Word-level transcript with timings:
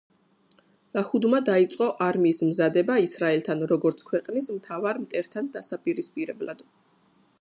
ლაჰუდმა 0.97 1.41
დაიწყო 1.49 1.89
არმიის 2.05 2.41
მზადება 2.47 2.95
ისრაელთან, 3.03 3.61
როგორც 3.73 4.01
ქვეყნის 4.09 4.49
„მთავარ 4.57 5.03
მტერთან“ 5.05 5.53
დასაპირისპირებლად. 5.59 6.65